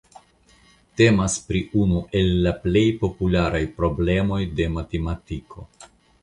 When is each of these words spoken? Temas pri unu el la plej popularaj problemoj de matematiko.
Temas 1.01 1.35
pri 1.49 1.61
unu 1.81 1.99
el 2.21 2.31
la 2.47 2.53
plej 2.63 2.83
popularaj 3.03 3.61
problemoj 3.83 4.41
de 4.61 4.69
matematiko. 4.79 5.69